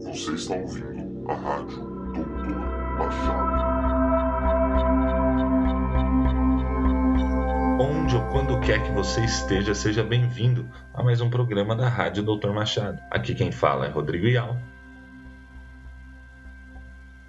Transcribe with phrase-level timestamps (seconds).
[0.00, 1.76] Você está ouvindo a rádio
[2.14, 2.56] Doutor
[2.98, 3.62] Machado.
[7.78, 12.22] Onde ou quando quer que você esteja, seja bem-vindo a mais um programa da Rádio
[12.22, 13.02] Doutor Machado.
[13.10, 14.56] Aqui quem fala é Rodrigo Ial.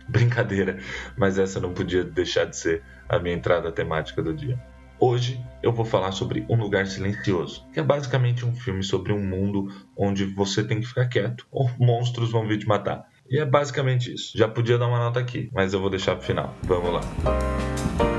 [0.07, 0.79] Brincadeira,
[1.17, 4.57] mas essa não podia deixar de ser a minha entrada temática do dia.
[5.05, 9.21] Hoje eu vou falar sobre Um Lugar Silencioso, que é basicamente um filme sobre um
[9.21, 9.67] mundo
[9.97, 13.05] onde você tem que ficar quieto ou monstros vão vir te matar.
[13.29, 14.31] E é basicamente isso.
[14.37, 16.55] Já podia dar uma nota aqui, mas eu vou deixar pro final.
[16.63, 18.12] Vamos lá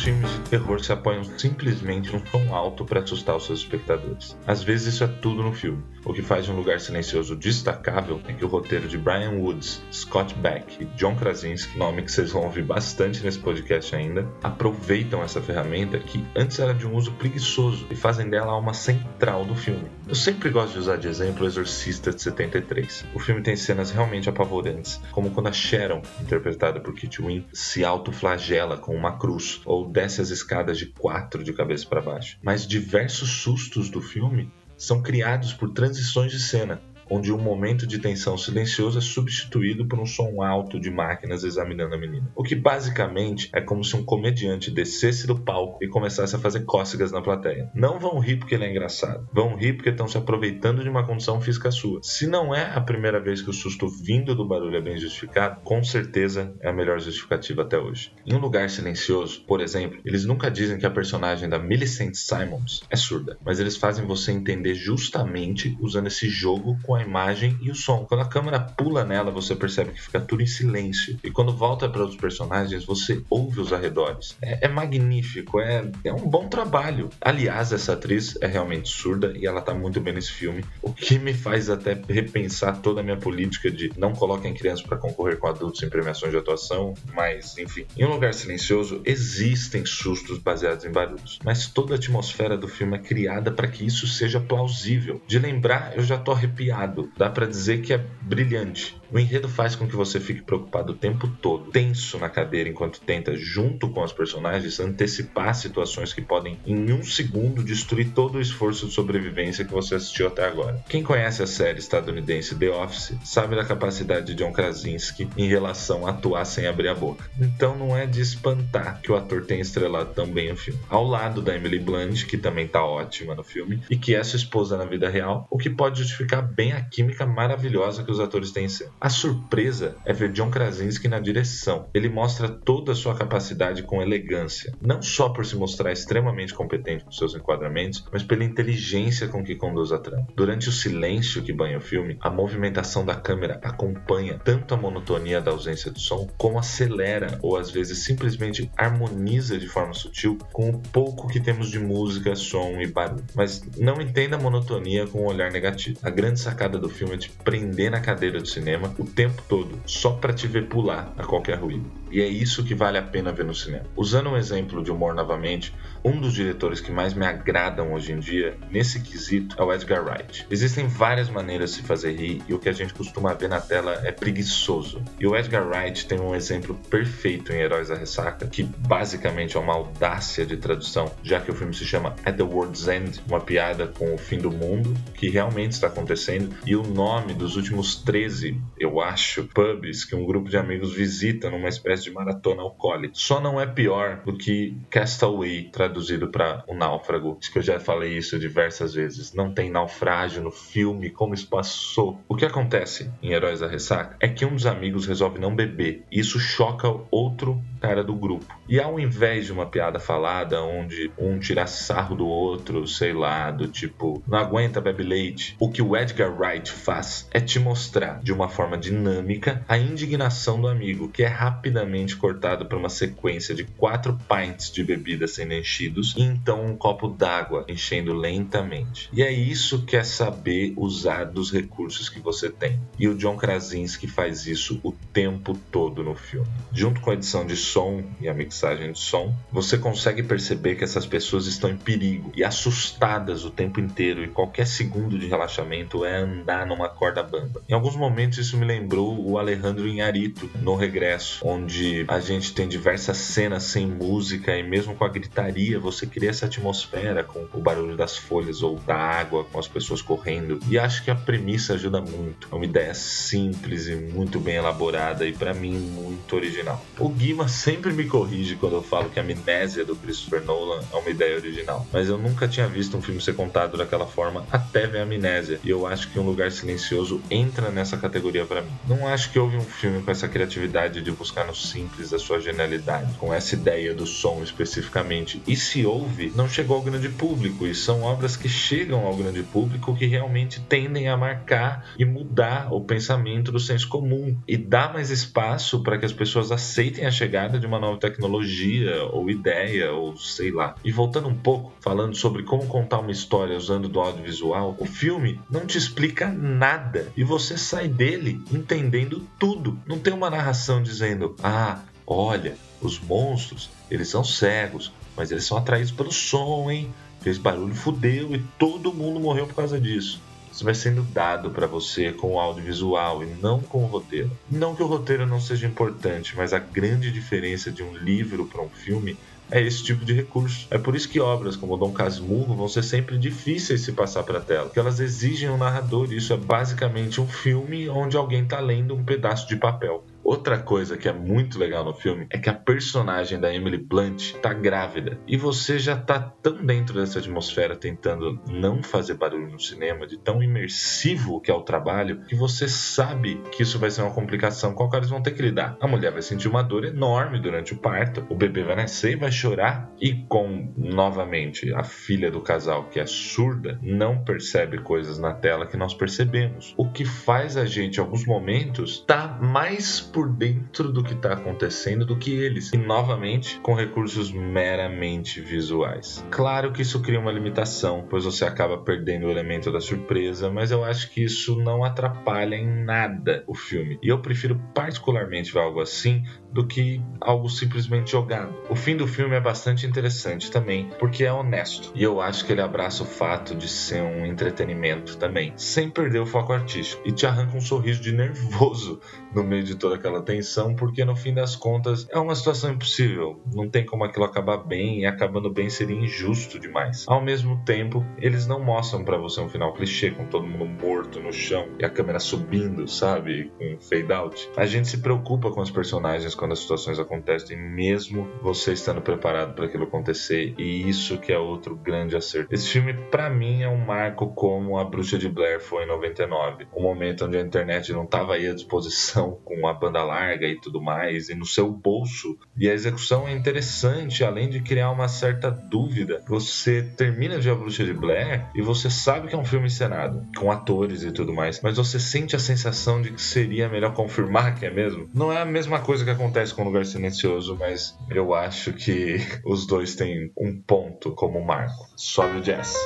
[0.00, 4.36] filmes de terror se apoiam simplesmente num tom alto para assustar os seus espectadores.
[4.46, 5.82] Às vezes isso é tudo no filme.
[6.04, 10.34] O que faz um lugar silencioso destacável é que o roteiro de Brian Woods, Scott
[10.36, 15.40] Beck e John Krasinski, nome que vocês vão ouvir bastante nesse podcast ainda, aproveitam essa
[15.40, 19.90] ferramenta que antes era de um uso preguiçoso e fazem dela uma central do filme.
[20.06, 23.04] Eu sempre gosto de usar de exemplo o Exorcista de 73.
[23.14, 27.84] O filme tem cenas realmente apavorantes, como quando a Sharon, interpretada por Kit Wynn, se
[27.84, 32.38] autoflagela com uma cruz ou desce as escadas de quatro de cabeça para baixo.
[32.42, 36.80] Mas diversos sustos do filme são criados por transições de cena,
[37.10, 41.94] onde um momento de tensão silencioso é substituído por um som alto de máquinas examinando
[41.94, 42.30] a menina.
[42.34, 46.64] O que basicamente é como se um comediante descesse do palco e começasse a fazer
[46.64, 47.70] cócegas na plateia.
[47.74, 51.06] Não vão rir porque ele é engraçado, vão rir porque estão se aproveitando de uma
[51.06, 52.00] condição física sua.
[52.02, 55.60] Se não é a primeira vez que o susto vindo do barulho é bem justificado,
[55.62, 58.12] com certeza é a melhor justificativa até hoje.
[58.26, 62.82] Em um lugar silencioso, por exemplo, eles nunca dizem que a personagem da Millicent Simons
[62.90, 67.70] é surda, mas eles fazem você entender justamente usando esse jogo com a imagem e
[67.70, 68.04] o som.
[68.04, 71.18] Quando a câmera pula nela, você percebe que fica tudo em silêncio.
[71.22, 74.36] E quando volta para os personagens, você ouve os arredores.
[74.40, 77.10] É, é magnífico, é, é um bom trabalho.
[77.20, 81.18] Aliás, essa atriz é realmente surda e ela tá muito bem nesse filme, o que
[81.18, 85.46] me faz até repensar toda a minha política de não coloquem crianças para concorrer com
[85.46, 87.84] adultos em premiações de atuação, mas enfim.
[87.96, 92.96] Em um lugar silencioso existem sustos baseados em barulhos, mas toda a atmosfera do filme
[92.96, 95.20] é criada para que isso seja plausível.
[95.26, 98.97] De lembrar, eu já tô arrepiado dá para dizer que é brilhante.
[99.10, 103.00] O enredo faz com que você fique preocupado o tempo todo, tenso na cadeira enquanto
[103.00, 108.40] tenta, junto com os personagens, antecipar situações que podem, em um segundo, destruir todo o
[108.40, 110.84] esforço de sobrevivência que você assistiu até agora.
[110.90, 116.06] Quem conhece a série estadunidense The Office sabe da capacidade de John Krasinski em relação
[116.06, 117.24] a atuar sem abrir a boca.
[117.40, 120.80] Então não é de espantar que o ator tenha estrelado tão bem o filme.
[120.88, 124.36] Ao lado da Emily Blunt, que também tá ótima no filme, e que é sua
[124.36, 128.50] esposa na vida real, o que pode justificar bem a química maravilhosa que os atores
[128.50, 128.97] têm em cena.
[129.00, 131.88] A surpresa é ver John Krasinski na direção.
[131.94, 137.04] Ele mostra toda a sua capacidade com elegância, não só por se mostrar extremamente competente
[137.04, 140.26] com seus enquadramentos, mas pela inteligência com que conduz a trama.
[140.34, 145.40] Durante o silêncio que banha o filme, a movimentação da câmera acompanha tanto a monotonia
[145.40, 150.70] da ausência de som, como acelera ou às vezes simplesmente harmoniza de forma sutil com
[150.70, 153.24] o pouco que temos de música, som e barulho.
[153.36, 156.00] Mas não entenda a monotonia com um olhar negativo.
[156.02, 159.80] A grande sacada do filme é te prender na cadeira do cinema o tempo todo,
[159.84, 161.84] só para te ver pular a qualquer ruído.
[162.10, 163.84] E é isso que vale a pena ver no cinema.
[163.96, 165.74] Usando um exemplo de humor novamente,
[166.04, 170.04] um dos diretores que mais me agradam hoje em dia, nesse quesito, é o Edgar
[170.04, 170.46] Wright.
[170.50, 173.60] Existem várias maneiras de se fazer rir e o que a gente costuma ver na
[173.60, 175.02] tela é preguiçoso.
[175.18, 179.60] E o Edgar Wright tem um exemplo perfeito em Heróis da Ressaca, que basicamente é
[179.60, 183.40] uma audácia de tradução, já que o filme se chama At the World's End, uma
[183.40, 187.96] piada com o fim do mundo, que realmente está acontecendo, e o nome dos últimos
[187.96, 193.14] 13, eu acho, pubs que um grupo de amigos visita numa espécie de maratona alcoólica.
[193.14, 197.38] Só não é pior do que Castaway, traduzido para O Náufrago.
[197.40, 199.32] Acho que eu já falei isso diversas vezes.
[199.32, 202.20] Não tem naufrágio no filme, como isso passou.
[202.28, 206.04] O que acontece em Heróis da Ressaca é que um dos amigos resolve não beber.
[206.10, 208.58] E isso choca outro cara do grupo.
[208.68, 213.50] E ao invés de uma piada falada onde um tira sarro do outro, sei lá,
[213.50, 218.20] do tipo, não aguenta bebe leite, o que o Edgar Wright faz é te mostrar
[218.22, 223.54] de uma forma dinâmica a indignação do amigo, que é rapidamente cortado por uma sequência
[223.54, 229.08] de quatro pints de bebida sendo enchidos e então um copo d'água enchendo lentamente.
[229.12, 232.80] E é isso que é saber usar dos recursos que você tem.
[232.98, 236.48] E o John Krasinski faz isso o tempo todo no filme.
[236.72, 240.84] Junto com a edição de som e a mixagem de som, você consegue perceber que
[240.84, 246.04] essas pessoas estão em perigo e assustadas o tempo inteiro e qualquer segundo de relaxamento
[246.04, 247.62] é andar numa corda bamba.
[247.68, 252.52] Em alguns momentos isso me lembrou o Alejandro Inharito no Regresso, onde onde a gente
[252.52, 257.46] tem diversas cenas sem música e mesmo com a gritaria, você cria essa atmosfera com
[257.52, 260.58] o barulho das folhas ou da água, com as pessoas correndo.
[260.68, 262.48] E acho que a premissa ajuda muito.
[262.50, 266.84] É uma ideia simples e muito bem elaborada e para mim muito original.
[266.98, 270.96] O Guima sempre me corrige quando eu falo que a amnésia do Christopher Nolan é
[270.96, 274.86] uma ideia original, mas eu nunca tinha visto um filme ser contado daquela forma até
[274.86, 275.60] ver a amnésia.
[275.62, 278.70] E eu acho que Um Lugar Silencioso entra nessa categoria para mim.
[278.88, 282.40] Não acho que houve um filme com essa criatividade de buscar no simples a sua
[282.40, 285.42] genialidade, com essa ideia do som especificamente.
[285.46, 289.42] E se houve, não chegou ao grande público, e são obras que chegam ao grande
[289.42, 294.92] público que realmente tendem a marcar e mudar o pensamento do senso comum e dar
[294.92, 299.92] mais espaço para que as pessoas aceitem a chegada de uma nova tecnologia ou ideia
[299.92, 300.74] ou sei lá.
[300.84, 305.40] E voltando um pouco, falando sobre como contar uma história usando do audiovisual, o filme
[305.50, 309.78] não te explica nada e você sai dele entendendo tudo.
[309.86, 311.57] Não tem uma narração dizendo: "Ah,
[312.06, 316.92] olha, os monstros, eles são cegos, mas eles são atraídos pelo som, hein?
[317.20, 320.20] Fez barulho, fudeu e todo mundo morreu por causa disso.
[320.52, 324.30] Isso vai sendo dado para você com o audiovisual e não com o roteiro.
[324.50, 328.62] Não que o roteiro não seja importante, mas a grande diferença de um livro para
[328.62, 329.16] um filme
[329.50, 330.66] é esse tipo de recurso.
[330.70, 334.40] É por isso que obras como Dom Casmurro vão ser sempre difíceis se passar para
[334.40, 336.12] tela, porque elas exigem um narrador.
[336.12, 340.04] Isso é basicamente um filme onde alguém está lendo um pedaço de papel.
[340.28, 344.34] Outra coisa que é muito legal no filme é que a personagem da Emily Blunt
[344.42, 349.58] tá grávida e você já tá tão dentro dessa atmosfera tentando não fazer barulho no
[349.58, 354.02] cinema, de tão imersivo que é o trabalho, que você sabe que isso vai ser
[354.02, 355.78] uma complicação com a qual eles vão ter que lidar.
[355.80, 359.16] A mulher vai sentir uma dor enorme durante o parto, o bebê vai nascer e
[359.16, 365.18] vai chorar e com novamente a filha do casal que é surda não percebe coisas
[365.18, 370.02] na tela que nós percebemos, o que faz a gente em alguns momentos tá mais
[370.18, 376.26] por dentro do que está acontecendo do que eles, e novamente com recursos meramente visuais.
[376.28, 380.72] Claro que isso cria uma limitação, pois você acaba perdendo o elemento da surpresa, mas
[380.72, 383.96] eu acho que isso não atrapalha em nada o filme.
[384.02, 388.52] E eu prefiro particularmente ver algo assim do que algo simplesmente jogado.
[388.68, 391.92] O fim do filme é bastante interessante também, porque é honesto.
[391.94, 396.20] E eu acho que ele abraça o fato de ser um entretenimento também, sem perder
[396.20, 397.02] o foco artístico.
[397.06, 399.00] E te arranca um sorriso de nervoso
[399.34, 403.40] no meio de toda aquela tensão, porque no fim das contas é uma situação impossível.
[403.52, 407.04] Não tem como aquilo acabar bem, e acabando bem seria injusto demais.
[407.06, 411.20] Ao mesmo tempo, eles não mostram para você um final clichê com todo mundo morto
[411.20, 414.50] no chão e a câmera subindo, sabe, com fade out.
[414.56, 419.54] A gente se preocupa com os personagens quando as situações acontecem, mesmo você estando preparado
[419.54, 422.52] para aquilo acontecer, e isso que é outro grande acerto.
[422.52, 426.66] Esse filme, para mim, é um marco como A Bruxa de Blair foi em 99,
[426.74, 430.60] um momento onde a internet não estava aí à disposição com a banda larga e
[430.60, 432.38] tudo mais, e no seu bolso.
[432.56, 436.22] E a execução é interessante, além de criar uma certa dúvida.
[436.28, 440.24] Você termina de A Bruxa de Blair e você sabe que é um filme encenado,
[440.36, 444.54] com atores e tudo mais, mas você sente a sensação de que seria melhor confirmar
[444.54, 445.08] que é mesmo.
[445.14, 449.16] Não é a mesma coisa que acontece com o Lugar Silencioso, mas eu acho que
[449.44, 451.88] os dois têm um ponto como marco.
[451.96, 452.76] Sobe o jazz.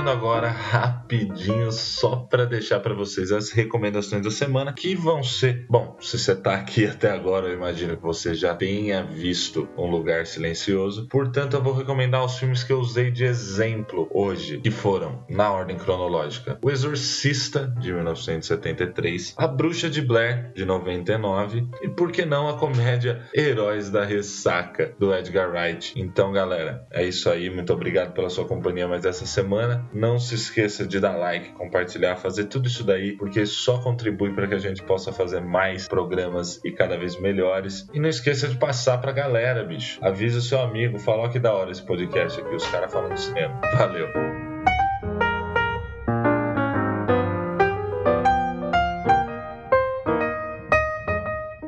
[0.00, 5.66] Voltando agora rapidinho só para deixar para vocês as recomendações da semana que vão ser,
[5.68, 9.90] bom, se você tá aqui até agora, eu imagino que você já tenha visto Um
[9.90, 11.06] Lugar Silencioso.
[11.08, 15.50] Portanto, eu vou recomendar os filmes que eu usei de exemplo hoje, que foram na
[15.52, 22.24] ordem cronológica: O Exorcista de 1973, A Bruxa de Blair de 99 e por que
[22.24, 25.92] não a comédia Heróis da Ressaca do Edgar Wright.
[25.96, 27.50] Então, galera, é isso aí.
[27.50, 29.89] Muito obrigado pela sua companhia mais essa semana semana.
[29.92, 34.46] Não se esqueça de dar like, compartilhar, fazer tudo isso daí, porque só contribui para
[34.46, 37.88] que a gente possa fazer mais programas e cada vez melhores.
[37.92, 39.98] E não esqueça de passar pra galera, bicho.
[40.00, 43.20] Avisa o seu amigo, fala que da hora esse podcast aqui, os caras falando de
[43.20, 43.60] cinema.
[43.76, 44.08] Valeu!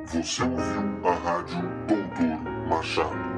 [0.06, 3.31] Você ouviu a rádio Doutor Machado.